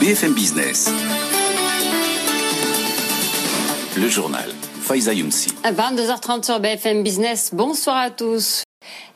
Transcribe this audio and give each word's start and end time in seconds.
BFM 0.00 0.32
Business. 0.32 0.88
Le 3.96 4.08
journal. 4.08 4.48
Faiza 4.80 5.12
Younsi. 5.12 5.52
À 5.64 5.72
22h30 5.72 6.44
sur 6.44 6.60
BFM 6.60 7.02
Business. 7.02 7.50
Bonsoir 7.52 7.96
à 7.96 8.10
tous 8.10 8.62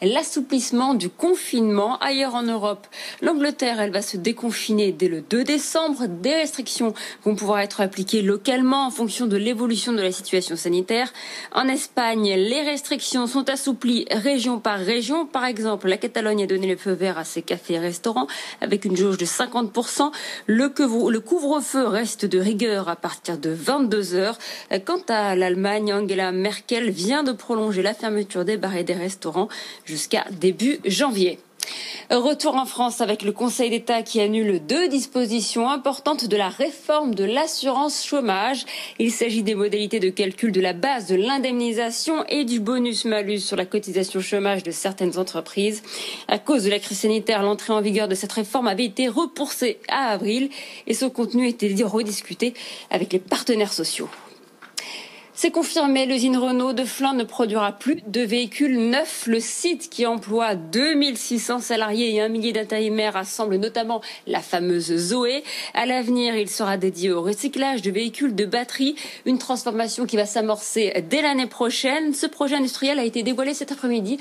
l'assouplissement 0.00 0.94
du 0.94 1.08
confinement 1.08 1.98
ailleurs 1.98 2.34
en 2.34 2.42
Europe. 2.42 2.87
L'Angleterre, 3.21 3.80
elle 3.80 3.92
va 3.92 4.03
se 4.03 4.16
déconfiner 4.16 4.92
dès 4.92 5.08
le 5.08 5.21
2 5.21 5.44
décembre. 5.44 6.06
Des 6.06 6.35
restrictions 6.35 6.94
vont 7.24 7.35
pouvoir 7.35 7.60
être 7.60 7.81
appliquées 7.81 8.22
localement 8.22 8.87
en 8.87 8.90
fonction 8.90 9.26
de 9.26 9.37
l'évolution 9.37 9.92
de 9.92 10.03
la 10.03 10.13
situation 10.13 10.56
sanitaire. 10.56 11.13
En 11.53 11.68
Espagne, 11.68 12.35
les 12.37 12.63
restrictions 12.63 13.26
sont 13.26 13.49
assouplies 13.49 14.06
région 14.10 14.58
par 14.58 14.78
région. 14.78 15.26
Par 15.26 15.45
exemple, 15.45 15.88
la 15.88 15.96
Catalogne 15.96 16.45
a 16.45 16.46
donné 16.46 16.66
le 16.66 16.77
feu 16.77 16.92
vert 16.92 17.19
à 17.19 17.24
ses 17.24 17.42
cafés 17.42 17.74
et 17.74 17.78
restaurants 17.78 18.27
avec 18.60 18.84
une 18.84 18.96
jauge 18.96 19.19
de 19.19 19.24
50%. 19.24 20.10
Le 20.46 20.69
couvre-feu 21.19 21.87
reste 21.87 22.24
de 22.24 22.38
rigueur 22.38 22.88
à 22.88 22.96
partir 22.96 23.38
de 23.38 23.50
22 23.50 24.14
heures. 24.14 24.38
Quant 24.84 25.02
à 25.08 25.36
l'Allemagne, 25.36 25.92
Angela 25.92 26.33
Merkel 26.33 26.91
vient 26.91 27.22
de 27.22 27.33
prolonger 27.33 27.83
la 27.83 27.94
fermeture 27.94 28.44
des 28.44 28.56
bars 28.56 28.77
et 28.77 28.84
des 28.84 28.94
restaurants 28.94 29.48
jusqu'à 29.84 30.24
début 30.30 30.80
janvier. 30.84 31.38
Retour 32.10 32.56
en 32.56 32.66
France 32.66 33.00
avec 33.00 33.22
le 33.22 33.32
Conseil 33.32 33.70
d'État 33.70 34.02
qui 34.02 34.20
annule 34.20 34.60
deux 34.66 34.88
dispositions 34.88 35.70
importantes 35.70 36.26
de 36.26 36.36
la 36.36 36.48
réforme 36.48 37.14
de 37.14 37.24
l'assurance 37.24 38.04
chômage. 38.04 38.66
Il 38.98 39.10
s'agit 39.12 39.42
des 39.42 39.54
modalités 39.54 40.00
de 40.00 40.10
calcul 40.10 40.52
de 40.52 40.60
la 40.60 40.74
base 40.74 41.06
de 41.06 41.14
l'indemnisation 41.14 42.24
et 42.28 42.44
du 42.44 42.60
bonus-malus 42.60 43.40
sur 43.40 43.56
la 43.56 43.64
cotisation 43.64 44.20
chômage 44.20 44.62
de 44.62 44.70
certaines 44.70 45.18
entreprises. 45.18 45.82
À 46.28 46.38
cause 46.38 46.64
de 46.64 46.70
la 46.70 46.78
crise 46.78 47.00
sanitaire, 47.00 47.42
l'entrée 47.42 47.72
en 47.72 47.80
vigueur 47.80 48.08
de 48.08 48.14
cette 48.14 48.32
réforme 48.32 48.66
avait 48.66 48.84
été 48.84 49.08
repoussée 49.08 49.78
à 49.88 50.10
avril 50.10 50.50
et 50.86 50.94
son 50.94 51.08
contenu 51.08 51.48
était 51.48 51.72
rediscuté 51.82 52.52
avec 52.91 53.12
les 53.12 53.20
partenaires 53.20 53.72
sociaux. 53.72 54.08
C'est 55.42 55.50
confirmé, 55.50 56.06
l'usine 56.06 56.36
Renault 56.36 56.72
de 56.72 56.84
Flins 56.84 57.14
ne 57.14 57.24
produira 57.24 57.72
plus 57.72 58.00
de 58.06 58.20
véhicules 58.20 58.78
neufs. 58.78 59.26
Le 59.26 59.40
site 59.40 59.90
qui 59.90 60.06
emploie 60.06 60.54
2600 60.54 61.58
salariés 61.58 62.14
et 62.14 62.20
un 62.20 62.28
millier 62.28 62.52
d'intérimaires 62.52 63.14
rassemble 63.14 63.56
notamment 63.56 64.02
la 64.28 64.38
fameuse 64.38 64.96
Zoé. 64.96 65.42
À 65.74 65.84
l'avenir, 65.84 66.36
il 66.36 66.48
sera 66.48 66.76
dédié 66.76 67.10
au 67.10 67.22
recyclage 67.22 67.82
de 67.82 67.90
véhicules 67.90 68.36
de 68.36 68.44
batterie, 68.44 68.94
une 69.26 69.38
transformation 69.38 70.06
qui 70.06 70.14
va 70.14 70.26
s'amorcer 70.26 71.04
dès 71.10 71.22
l'année 71.22 71.48
prochaine. 71.48 72.14
Ce 72.14 72.26
projet 72.26 72.54
industriel 72.54 73.00
a 73.00 73.04
été 73.04 73.24
dévoilé 73.24 73.52
cet 73.52 73.72
après-midi 73.72 74.18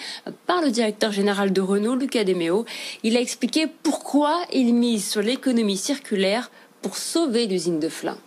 par 0.47 0.63
le 0.63 0.71
directeur 0.71 1.11
général 1.11 1.53
de 1.53 1.61
Renault, 1.61 1.93
Lucas 1.93 2.23
Demeo. 2.23 2.65
Il 3.03 3.15
a 3.15 3.21
expliqué 3.21 3.67
pourquoi 3.83 4.41
il 4.51 4.73
mise 4.73 5.07
sur 5.07 5.21
l'économie 5.21 5.77
circulaire 5.77 6.49
pour 6.81 6.97
sauver 6.97 7.45
l'usine 7.45 7.79
de 7.79 7.89
Flins. 7.89 8.17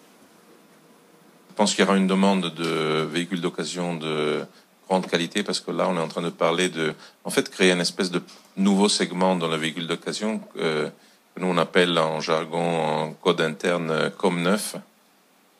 Je 1.54 1.56
pense 1.56 1.72
qu'il 1.72 1.84
y 1.84 1.86
aura 1.86 1.96
une 1.96 2.08
demande 2.08 2.52
de 2.52 3.06
véhicules 3.08 3.40
d'occasion 3.40 3.94
de 3.94 4.44
grande 4.88 5.06
qualité 5.06 5.44
parce 5.44 5.60
que 5.60 5.70
là, 5.70 5.86
on 5.88 5.96
est 5.96 6.00
en 6.00 6.08
train 6.08 6.20
de 6.20 6.30
parler 6.30 6.68
de, 6.68 6.94
en 7.22 7.30
fait, 7.30 7.48
créer 7.48 7.70
une 7.70 7.80
espèce 7.80 8.10
de 8.10 8.20
nouveau 8.56 8.88
segment 8.88 9.36
dans 9.36 9.46
le 9.46 9.56
véhicule 9.56 9.86
d'occasion 9.86 10.40
euh, 10.58 10.88
que 11.32 11.40
nous 11.40 11.46
on 11.46 11.56
appelle 11.56 11.96
en 11.96 12.20
jargon, 12.20 12.58
en 12.58 13.12
code 13.12 13.40
interne, 13.40 13.90
euh, 13.92 14.10
comme 14.10 14.42
neuf. 14.42 14.74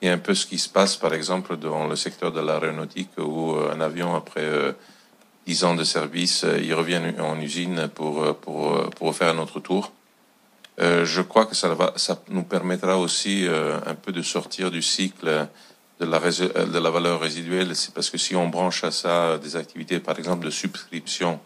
Et 0.03 0.09
un 0.09 0.19
peu 0.19 0.35
ce 0.35 0.47
qui 0.47 0.59
se 0.59 0.69
passe, 0.69 0.97
par 0.97 1.15
exemple, 1.15 1.57
dans 1.57 1.87
le 1.87 1.95
secteur 1.95 2.33
de 2.33 2.41
l'aéronautique 2.41 3.11
où 3.17 3.53
euh, 3.53 3.73
un 3.73 3.81
avion, 3.81 4.17
après 4.17 4.75
dix 5.47 5.63
ans 5.63 5.77
de 5.77 5.85
service, 5.85 6.45
il 6.61 6.75
revient 6.75 7.01
en 7.21 7.41
usine 7.41 7.89
pour, 7.95 8.35
pour, 8.39 8.91
pour 8.91 9.15
faire 9.15 9.29
un 9.29 9.39
autre 9.39 9.61
tour. 9.61 9.93
je 10.79 11.21
crois 11.23 11.47
que 11.47 11.55
ça, 11.55 11.69
va, 11.73 11.93
ça 11.95 12.21
nous 12.31 12.43
permettra 12.43 12.99
aussi 12.99 13.47
un 13.87 13.95
peu 13.95 14.11
de 14.11 14.23
sortir 14.23 14.73
du 14.73 14.83
cycle 14.83 15.47
de 16.01 16.07
la, 16.07 16.19
euh, 16.19 16.67
de 16.67 16.79
la 16.79 16.91
valeur 16.91 17.21
résiduelle, 17.21 17.75
c'est 17.77 17.95
parce 17.95 18.11
que 18.11 18.19
si 18.19 18.35
on 18.35 18.49
branche 18.49 18.85
à 18.85 18.91
ça 18.91 19.39
des 19.39 19.57
activités, 19.57 20.01
par 20.01 20.19
exemple, 20.19 20.45
de 20.45 20.51
subscription 20.51 21.41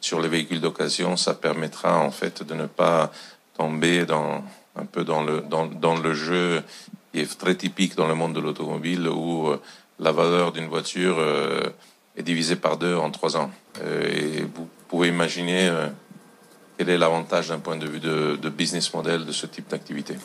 sur 0.00 0.20
les 0.20 0.28
véhicules 0.28 0.60
d'occasion, 0.60 1.16
ça 1.16 1.34
permettra 1.34 1.98
en 1.98 2.10
fait 2.10 2.42
de 2.42 2.54
ne 2.54 2.66
pas 2.66 3.10
tomber 3.56 4.04
dans 4.04 4.44
un 4.76 4.86
peu 4.86 5.04
dans 5.04 5.22
le 5.22 5.40
dans, 5.40 5.96
le 5.96 6.14
jeu 6.14 6.62
qui 7.12 7.20
est 7.20 7.38
très 7.38 7.54
typique 7.54 7.94
dans 7.94 8.08
le 8.08 8.14
monde 8.14 8.34
de 8.34 8.40
l'automobile 8.40 9.08
où 9.08 9.48
euh, 9.48 9.60
la 10.00 10.10
valeur 10.10 10.50
d'une 10.50 10.66
voiture 10.66 11.16
euh, 11.20 11.62
est 12.16 12.24
divisée 12.24 12.56
par 12.56 12.76
deux 12.76 12.96
en 12.96 13.10
trois 13.10 13.36
ans. 13.36 13.50
et 13.80 14.42
vous 14.54 14.68
pouvez 14.88 15.08
imaginer 15.08 15.70
quel 16.76 16.88
est 16.88 16.98
l'avantage 16.98 17.48
d'un 17.48 17.58
point 17.58 17.76
de 17.76 17.86
vue 17.88 17.98
de 17.98 18.48
business 18.48 18.92
model 18.94 19.24
de 19.24 19.32
ce 19.32 19.46
type 19.46 19.68
d'activité. 19.68 20.16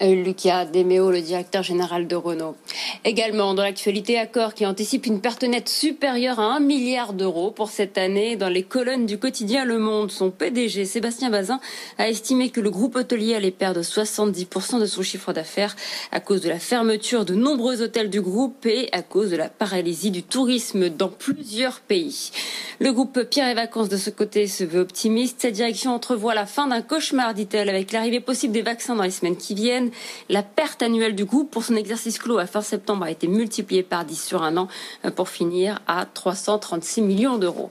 Lucas 0.00 0.66
Demeo, 0.66 1.10
le 1.10 1.22
directeur 1.22 1.62
général 1.62 2.06
de 2.06 2.16
Renault. 2.16 2.56
Également, 3.04 3.54
dans 3.54 3.62
l'actualité, 3.62 4.18
Accor 4.18 4.52
qui 4.52 4.66
anticipe 4.66 5.06
une 5.06 5.20
perte 5.20 5.42
nette 5.42 5.70
supérieure 5.70 6.38
à 6.38 6.54
1 6.56 6.60
milliard 6.60 7.14
d'euros 7.14 7.50
pour 7.50 7.70
cette 7.70 7.96
année. 7.96 8.36
Dans 8.36 8.50
les 8.50 8.62
colonnes 8.62 9.06
du 9.06 9.18
quotidien 9.18 9.64
Le 9.64 9.78
Monde, 9.78 10.10
son 10.10 10.30
PDG, 10.30 10.84
Sébastien 10.84 11.30
Bazin, 11.30 11.60
a 11.96 12.10
estimé 12.10 12.50
que 12.50 12.60
le 12.60 12.70
groupe 12.70 12.96
hôtelier 12.96 13.34
allait 13.34 13.50
perdre 13.50 13.80
70% 13.80 14.80
de 14.80 14.86
son 14.86 15.02
chiffre 15.02 15.32
d'affaires 15.32 15.74
à 16.12 16.20
cause 16.20 16.42
de 16.42 16.50
la 16.50 16.58
fermeture 16.58 17.24
de 17.24 17.34
nombreux 17.34 17.80
hôtels 17.80 18.10
du 18.10 18.20
groupe 18.20 18.66
et 18.66 18.90
à 18.92 19.00
cause 19.02 19.30
de 19.30 19.36
la 19.36 19.48
paralysie 19.48 20.10
du 20.10 20.22
tourisme 20.22 20.90
dans 20.90 21.08
plusieurs 21.08 21.80
pays. 21.80 22.32
Le 22.78 22.92
groupe 22.92 23.22
Pierre 23.22 23.48
et 23.48 23.54
Vacances, 23.54 23.88
de 23.88 23.96
ce 23.96 24.10
côté, 24.10 24.46
se 24.46 24.62
veut 24.62 24.80
optimiste. 24.80 25.40
Sa 25.40 25.50
direction 25.50 25.94
entrevoit 25.94 26.34
la 26.34 26.44
fin 26.44 26.66
d'un 26.66 26.82
cauchemar, 26.82 27.32
dit-elle, 27.32 27.70
avec 27.70 27.90
l'arrivée 27.90 28.20
possible 28.20 28.52
des 28.52 28.60
vaccins 28.60 28.94
dans 28.94 29.02
les 29.02 29.10
semaines 29.10 29.38
qui 29.38 29.54
viennent. 29.54 29.90
La 30.28 30.42
perte 30.42 30.82
annuelle 30.82 31.14
du 31.14 31.24
groupe 31.24 31.50
pour 31.50 31.64
son 31.64 31.74
exercice 31.74 32.18
clos 32.18 32.36
à 32.36 32.44
fin 32.44 32.60
septembre 32.60 33.04
a 33.04 33.10
été 33.10 33.28
multipliée 33.28 33.82
par 33.82 34.04
10 34.04 34.22
sur 34.22 34.42
un 34.42 34.58
an 34.58 34.68
euh, 35.06 35.10
pour 35.10 35.30
finir 35.30 35.80
à 35.86 36.04
336 36.04 37.00
millions 37.00 37.38
d'euros. 37.38 37.70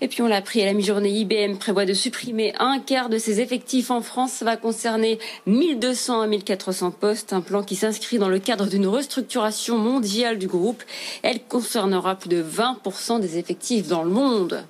Et 0.00 0.08
puis 0.08 0.22
on 0.22 0.26
l'a 0.26 0.36
appris 0.36 0.62
à 0.62 0.66
la 0.66 0.72
mi-journée, 0.72 1.10
IBM 1.10 1.56
prévoit 1.58 1.84
de 1.84 1.92
supprimer 1.92 2.54
un 2.58 2.78
quart 2.78 3.10
de 3.10 3.18
ses 3.18 3.40
effectifs 3.40 3.90
en 3.90 4.00
France. 4.00 4.32
Ça 4.32 4.44
va 4.44 4.56
concerner 4.56 5.18
1200 5.46 6.22
à 6.22 6.26
1400 6.26 6.90
postes, 6.92 7.32
un 7.32 7.42
plan 7.42 7.62
qui 7.62 7.76
s'inscrit 7.76 8.18
dans 8.18 8.28
le 8.28 8.38
cadre 8.38 8.66
d'une 8.66 8.86
restructuration 8.86 9.76
mondiale 9.76 10.38
du 10.38 10.46
groupe. 10.46 10.82
Elle 11.22 11.40
concernera 11.42 12.14
plus 12.14 12.30
de 12.30 12.42
20% 12.42 13.20
des 13.20 13.36
effectifs 13.36 13.88
dans 13.88 14.02
le 14.02 14.10
monde. 14.10 14.64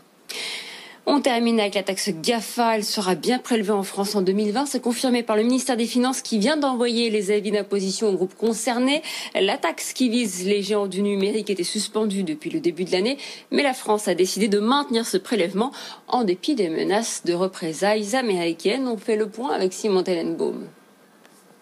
On 1.13 1.21
termine 1.21 1.59
avec 1.59 1.75
la 1.75 1.83
taxe 1.83 2.11
GAFA. 2.23 2.77
Elle 2.77 2.85
sera 2.85 3.17
bien 3.17 3.41
prélevée 3.41 3.73
en 3.73 3.83
France 3.83 4.15
en 4.15 4.23
2020. 4.23 4.67
C'est 4.67 4.81
confirmé 4.81 5.25
par 5.25 5.35
le 5.35 5.43
ministère 5.43 5.77
des 5.77 5.87
Finances 5.87 6.23
qui 6.23 6.39
vient 6.39 6.57
d'envoyer 6.57 7.11
les 7.11 7.33
avis 7.33 7.51
d'imposition 7.51 8.11
aux 8.11 8.13
groupes 8.13 8.37
concernés. 8.37 9.03
La 9.35 9.59
taxe 9.59 9.93
qui 9.93 10.09
vise 10.09 10.47
les 10.47 10.63
géants 10.63 10.87
du 10.87 11.03
numérique 11.03 11.51
était 11.51 11.65
suspendue 11.65 12.23
depuis 12.23 12.49
le 12.49 12.61
début 12.61 12.85
de 12.85 12.93
l'année, 12.93 13.19
mais 13.51 13.65
la 13.65 13.75
France 13.75 14.07
a 14.07 14.15
décidé 14.15 14.47
de 14.47 14.61
maintenir 14.61 15.05
ce 15.05 15.17
prélèvement 15.17 15.73
en 16.07 16.23
dépit 16.23 16.55
des 16.55 16.69
menaces 16.69 17.25
de 17.25 17.35
représailles 17.35 18.15
américaines. 18.15 18.87
On 18.87 18.97
fait 18.97 19.17
le 19.17 19.29
point 19.29 19.51
avec 19.51 19.73
Simon 19.73 20.05
Tellenbaum. 20.05 20.69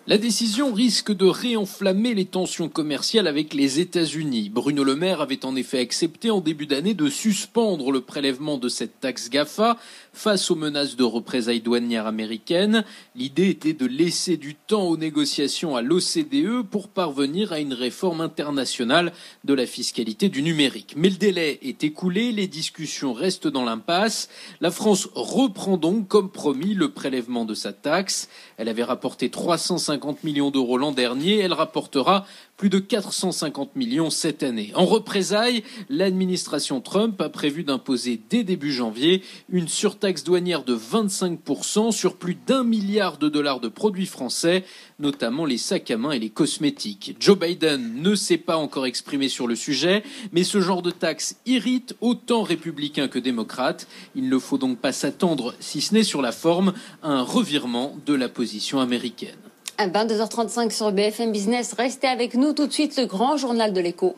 La 0.09 0.17
décision 0.17 0.73
risque 0.73 1.15
de 1.15 1.27
réenflammer 1.27 2.15
les 2.15 2.25
tensions 2.25 2.71
commerciales 2.71 3.27
avec 3.27 3.53
les 3.53 3.79
États-Unis. 3.79 4.49
Bruno 4.49 4.83
Le 4.83 4.97
Maire 4.97 5.21
avait 5.21 5.45
en 5.45 5.55
effet 5.55 5.81
accepté 5.81 6.31
en 6.31 6.41
début 6.41 6.65
d'année 6.65 6.95
de 6.95 7.11
suspendre 7.11 7.93
le 7.93 8.01
prélèvement 8.01 8.57
de 8.57 8.71
cette 8.71 9.01
taxe 9.01 9.29
GAFA 9.29 9.77
face 10.15 10.51
aux 10.51 10.55
menaces 10.55 10.97
de 10.97 11.05
représailles 11.05 11.61
douanières 11.61 12.07
américaines. 12.07 12.85
L'idée 13.17 13.51
était 13.51 13.75
de 13.75 13.85
laisser 13.85 14.39
du 14.39 14.55
temps 14.55 14.85
aux 14.85 14.97
négociations 14.97 15.77
à 15.77 15.83
l'OCDE 15.83 16.63
pour 16.63 16.89
parvenir 16.89 17.53
à 17.53 17.61
une 17.61 17.75
réforme 17.75 18.23
internationale 18.23 19.13
de 19.45 19.53
la 19.53 19.67
fiscalité 19.67 20.31
du 20.31 20.41
numérique. 20.41 20.95
Mais 20.97 21.11
le 21.11 21.17
délai 21.17 21.59
est 21.61 21.85
écoulé, 21.85 22.33
les 22.33 22.49
discussions 22.49 23.13
restent 23.13 23.47
dans 23.47 23.67
l'impasse. 23.67 24.31
La 24.63 24.71
France 24.71 25.07
reprend 25.15 25.77
donc, 25.77 26.09
comme 26.09 26.31
promis, 26.31 26.73
le 26.73 26.93
prélèvement 26.93 27.45
de 27.45 27.53
sa 27.53 27.75
taxe. 27.75 28.31
Elle 28.57 28.71
avait 28.71 28.85
rapporté 28.85 29.29
350 29.29 29.98
50 29.99 30.23
millions 30.23 30.53
d'euros 30.53 30.79
l'an 30.79 30.93
dernier, 30.93 31.39
elle 31.39 31.53
rapportera 31.53 32.25
plus 32.57 32.71
de 32.71 32.79
450 32.79 33.75
millions 33.75 34.11
cette 34.11 34.45
année. 34.45 34.71
En 34.77 34.85
représailles, 34.85 35.65
l'administration 35.89 36.81
Trump 36.81 37.21
a 37.21 37.29
prévu 37.29 37.65
d'imposer 37.65 38.21
dès 38.31 38.45
début 38.45 38.73
janvier 38.73 39.23
une 39.49 39.67
surtaxe 39.67 40.23
douanière 40.23 40.63
de 40.63 40.77
25% 40.77 41.91
sur 41.91 42.17
plus 42.17 42.37
d'un 42.37 42.63
milliard 42.63 43.19
de 43.19 43.29
dollars 43.29 43.59
de 43.59 43.69
produits 43.69 44.07
français, 44.07 44.65
notamment 45.01 45.45
les 45.45 45.59
sacs 45.59 45.91
à 45.91 45.97
main 45.97 46.13
et 46.13 46.21
les 46.21 46.31
cosmétiques. 46.31 47.17
Joe 47.19 47.37
Biden 47.37 48.01
ne 48.01 48.15
s'est 48.15 48.39
pas 48.39 48.57
encore 48.57 48.87
exprimé 48.87 49.29
sur 49.29 49.49
le 49.49 49.57
sujet, 49.57 50.05
mais 50.31 50.45
ce 50.45 50.61
genre 50.61 50.83
de 50.83 50.93
taxe 50.93 51.37
irrite 51.45 51.97
autant 52.01 52.43
républicains 52.45 53.09
que 53.09 53.19
démocrates. 53.19 53.89
Il 54.15 54.29
ne 54.29 54.39
faut 54.39 54.59
donc 54.59 54.79
pas 54.79 54.93
s'attendre, 54.93 55.55
si 55.59 55.81
ce 55.81 55.95
n'est 55.95 56.05
sur 56.05 56.23
la 56.23 56.33
forme, 56.33 56.73
à 57.03 57.09
un 57.09 57.23
revirement 57.23 57.97
de 58.07 58.15
la 58.15 58.29
position 58.29 58.79
américaine. 58.79 59.39
À 59.81 59.87
22h35 59.87 60.73
sur 60.73 60.91
BFM 60.91 61.31
Business, 61.31 61.73
restez 61.79 62.09
avec 62.09 62.35
nous 62.35 62.53
tout 62.53 62.67
de 62.67 62.73
suite 62.73 62.99
le 62.99 63.07
grand 63.07 63.37
journal 63.37 63.73
de 63.73 63.81
l'écho. 63.81 64.17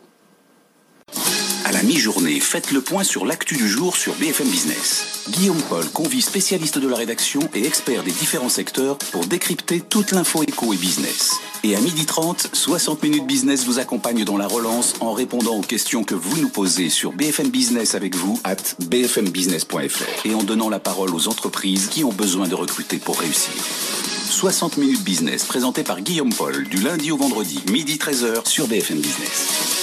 À 1.65 1.71
la 1.71 1.83
mi-journée, 1.83 2.39
faites 2.39 2.71
le 2.71 2.81
point 2.81 3.03
sur 3.03 3.27
l'actu 3.27 3.57
du 3.57 3.69
jour 3.69 3.95
sur 3.95 4.15
BFM 4.15 4.47
Business. 4.47 5.23
Guillaume 5.29 5.61
Paul 5.69 5.87
convie 5.89 6.23
spécialistes 6.23 6.79
de 6.79 6.87
la 6.87 6.97
rédaction 6.97 7.41
et 7.53 7.63
experts 7.63 8.01
des 8.01 8.11
différents 8.11 8.49
secteurs 8.49 8.97
pour 8.97 9.27
décrypter 9.27 9.81
toute 9.81 10.13
l'info 10.13 10.41
éco 10.41 10.73
et 10.73 10.77
business. 10.77 11.35
Et 11.63 11.75
à 11.75 11.79
12h30, 11.79 12.47
60 12.53 13.03
minutes 13.03 13.27
business 13.27 13.63
vous 13.65 13.77
accompagne 13.77 14.23
dans 14.23 14.37
la 14.37 14.47
relance 14.47 14.95
en 14.99 15.13
répondant 15.13 15.57
aux 15.57 15.61
questions 15.61 16.03
que 16.03 16.15
vous 16.15 16.41
nous 16.41 16.49
posez 16.49 16.89
sur 16.89 17.13
BFM 17.13 17.49
Business 17.49 17.93
avec 17.93 18.15
vous 18.15 18.39
at 18.43 18.55
bfmbusiness.fr 18.79 20.25
et 20.25 20.33
en 20.33 20.41
donnant 20.41 20.69
la 20.69 20.79
parole 20.79 21.13
aux 21.13 21.27
entreprises 21.27 21.87
qui 21.87 22.03
ont 22.03 22.11
besoin 22.11 22.47
de 22.47 22.55
recruter 22.55 22.97
pour 22.97 23.19
réussir. 23.19 23.53
60 24.31 24.77
minutes 24.77 25.03
business 25.03 25.43
présenté 25.43 25.83
par 25.83 25.99
Guillaume 25.99 26.33
Paul 26.33 26.63
du 26.63 26.77
lundi 26.77 27.11
au 27.11 27.17
vendredi, 27.17 27.61
midi 27.69 27.97
13h 27.97 28.47
sur 28.47 28.65
BFM 28.65 29.01
Business. 29.01 29.80